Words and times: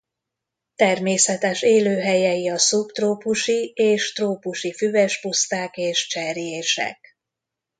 Természetes 0.75 1.61
élőhelyei 1.61 2.49
a 2.49 2.57
szubtrópusi 2.57 3.71
és 3.75 4.13
trópusi 4.13 4.73
füves 4.73 5.19
puszták 5.19 5.77
és 5.77 6.07
cserjések. 6.07 7.17